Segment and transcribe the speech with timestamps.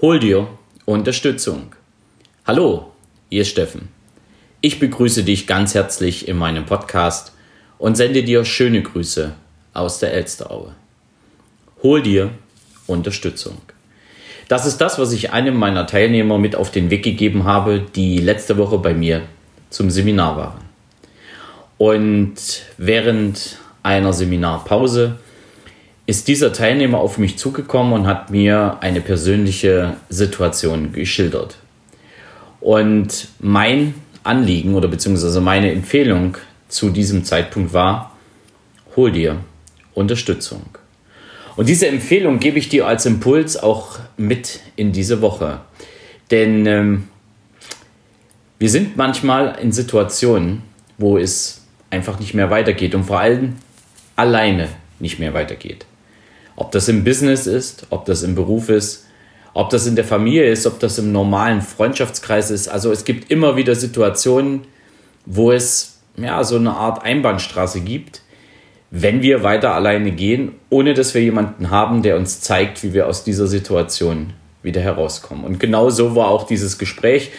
[0.00, 0.46] Hol dir
[0.84, 1.74] Unterstützung.
[2.46, 2.92] Hallo,
[3.30, 3.88] ist Steffen.
[4.60, 7.32] Ich begrüße dich ganz herzlich in meinem Podcast
[7.78, 9.32] und sende dir schöne Grüße
[9.74, 10.76] aus der Elsteraue.
[11.82, 12.30] Hol dir
[12.86, 13.58] Unterstützung.
[14.46, 18.18] Das ist das, was ich einem meiner Teilnehmer mit auf den Weg gegeben habe, die
[18.18, 19.22] letzte Woche bei mir
[19.68, 20.60] zum Seminar waren.
[21.76, 22.36] Und
[22.76, 25.16] während einer Seminarpause
[26.08, 31.58] ist dieser Teilnehmer auf mich zugekommen und hat mir eine persönliche Situation geschildert.
[32.60, 33.92] Und mein
[34.24, 38.16] Anliegen oder beziehungsweise meine Empfehlung zu diesem Zeitpunkt war,
[38.96, 39.40] hol dir
[39.92, 40.62] Unterstützung.
[41.56, 45.60] Und diese Empfehlung gebe ich dir als Impuls auch mit in diese Woche.
[46.30, 47.08] Denn ähm,
[48.58, 50.62] wir sind manchmal in Situationen,
[50.96, 53.56] wo es einfach nicht mehr weitergeht und vor allem
[54.16, 54.68] alleine
[55.00, 55.84] nicht mehr weitergeht.
[56.58, 59.06] Ob das im Business ist, ob das im Beruf ist,
[59.54, 62.66] ob das in der Familie ist, ob das im normalen Freundschaftskreis ist.
[62.66, 64.62] Also es gibt immer wieder Situationen,
[65.24, 68.22] wo es ja so eine Art Einbahnstraße gibt,
[68.90, 73.06] wenn wir weiter alleine gehen, ohne dass wir jemanden haben, der uns zeigt, wie wir
[73.06, 74.32] aus dieser Situation
[74.64, 75.44] wieder herauskommen.
[75.44, 77.30] Und genau so war auch dieses Gespräch.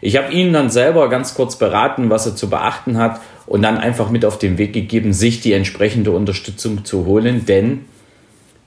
[0.00, 3.76] Ich habe ihn dann selber ganz kurz beraten, was er zu beachten hat und dann
[3.76, 7.84] einfach mit auf den Weg gegeben, sich die entsprechende Unterstützung zu holen, denn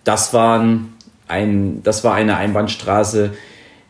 [0.05, 0.93] das, waren
[1.27, 3.33] ein, das war eine Einbahnstraße,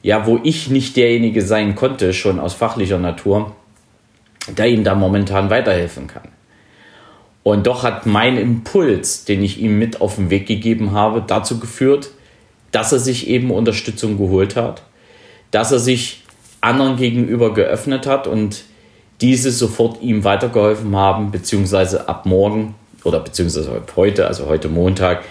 [0.02, 3.56] ja, wo ich nicht derjenige sein konnte, schon aus fachlicher Natur,
[4.48, 6.30] der ihm da momentan weiterhelfen kann.
[7.44, 11.60] Und doch hat mein Impuls, den ich ihm mit auf den Weg gegeben habe, dazu
[11.60, 12.10] geführt,
[12.72, 14.82] dass er sich eben Unterstützung geholt hat,
[15.52, 16.24] dass er sich
[16.62, 18.64] anderen gegenüber geöffnet hat und
[19.22, 25.24] diese sofort ihm weitergeholfen haben, beziehungsweise ab morgen oder beziehungsweise heute, also heute Montag,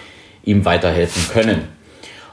[0.45, 1.67] ihm weiterhelfen können.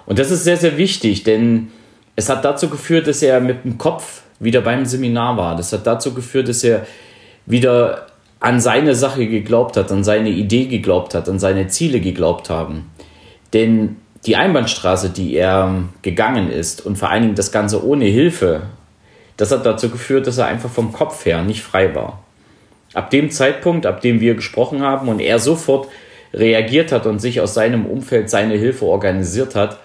[0.07, 1.71] Und das ist sehr, sehr wichtig, denn
[2.17, 5.57] es hat dazu geführt, dass er mit dem Kopf wieder beim Seminar war.
[5.57, 6.87] Das hat dazu geführt, dass er
[7.47, 8.07] wieder
[8.41, 12.91] an seine Sache geglaubt hat, an seine Idee geglaubt hat, an seine Ziele geglaubt haben.
[13.53, 18.63] Denn die Einbahnstraße, die er gegangen ist und vor allen Dingen das Ganze ohne Hilfe,
[19.37, 22.23] das hat dazu geführt, dass er einfach vom Kopf her nicht frei war.
[22.95, 25.89] Ab dem Zeitpunkt, ab dem wir gesprochen haben und er sofort
[26.33, 29.79] reagiert hat und sich aus seinem Umfeld seine Hilfe organisiert hat,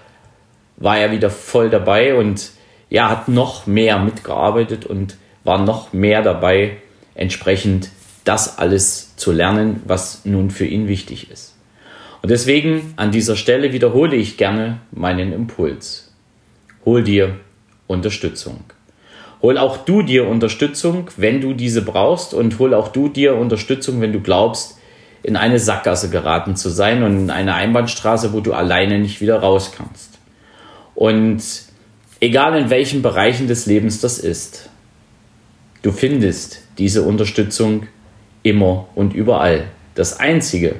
[0.78, 2.52] war er wieder voll dabei und
[2.90, 6.78] ja, hat noch mehr mitgearbeitet und war noch mehr dabei,
[7.16, 7.90] entsprechend
[8.24, 11.56] das alles zu lernen, was nun für ihn wichtig ist.
[12.22, 16.14] Und deswegen an dieser Stelle wiederhole ich gerne meinen Impuls.
[16.86, 17.38] Hol dir
[17.88, 18.64] Unterstützung.
[19.42, 24.02] Hol auch du dir Unterstützung, wenn du diese brauchst und hol auch du dir Unterstützung,
[24.02, 24.77] wenn du glaubst,
[25.24, 29.40] in eine Sackgasse geraten zu sein und in eine Einbahnstraße, wo du alleine nicht wieder
[29.40, 30.18] raus kannst.
[30.96, 31.44] Und
[32.20, 34.70] egal in welchen Bereichen des Lebens das ist,
[35.82, 37.88] du findest diese Unterstützung
[38.44, 39.66] immer und überall.
[39.96, 40.76] Das Einzige,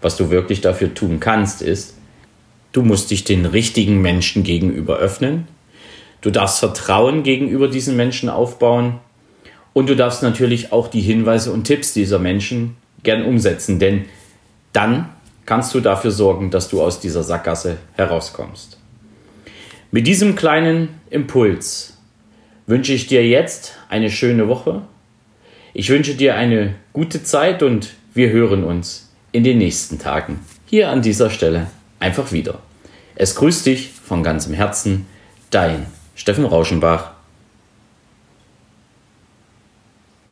[0.00, 1.94] was du wirklich dafür tun kannst, ist,
[2.72, 5.48] du musst dich den richtigen Menschen gegenüber öffnen,
[6.20, 9.00] du darfst Vertrauen gegenüber diesen Menschen aufbauen
[9.72, 14.06] und du darfst natürlich auch die Hinweise und Tipps dieser Menschen gern umsetzen, denn
[14.72, 15.08] dann
[15.46, 18.78] kannst du dafür sorgen, dass du aus dieser Sackgasse herauskommst.
[19.90, 21.98] Mit diesem kleinen Impuls
[22.66, 24.82] wünsche ich dir jetzt eine schöne Woche.
[25.74, 30.90] Ich wünsche dir eine gute Zeit und wir hören uns in den nächsten Tagen hier
[30.90, 31.66] an dieser Stelle
[31.98, 32.60] einfach wieder.
[33.16, 35.06] Es grüßt dich von ganzem Herzen,
[35.50, 37.12] dein Steffen Rauschenbach